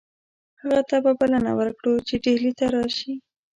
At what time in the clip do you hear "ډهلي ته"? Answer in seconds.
2.23-2.65